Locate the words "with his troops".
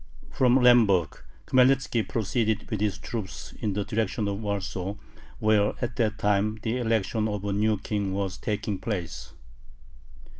2.71-3.53